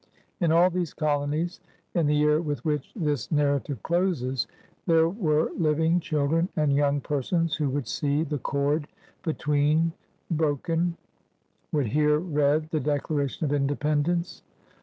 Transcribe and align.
In 0.39 0.51
all 0.51 0.71
these 0.71 0.95
colonies, 0.95 1.59
in 1.93 2.07
the 2.07 2.15
year 2.15 2.41
with 2.41 2.65
which 2.65 2.91
this 2.95 3.31
narrative 3.31 3.83
closes, 3.83 4.47
there 4.87 5.07
were 5.07 5.51
living 5.55 5.99
children 5.99 6.49
and 6.55 6.73
young 6.73 7.01
persons 7.01 7.55
who 7.57 7.69
would 7.69 7.87
see 7.87 8.23
the 8.23 8.39
cord 8.39 8.87
between 9.21 9.91
broken, 10.31 10.97
would 11.71 11.85
hear 11.85 12.17
read 12.17 12.71
the 12.71 12.79
Declaration 12.79 13.45
of 13.45 13.53
Inde 13.53 13.79
pendence. 13.79 14.41